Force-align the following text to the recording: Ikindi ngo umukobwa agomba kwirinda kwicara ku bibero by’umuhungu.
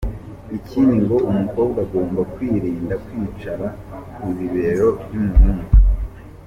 Ikindi 0.57 0.95
ngo 1.03 1.17
umukobwa 1.31 1.77
agomba 1.85 2.21
kwirinda 2.33 2.95
kwicara 3.05 3.67
ku 4.15 4.25
bibero 4.37 4.87
by’umuhungu. 5.01 5.65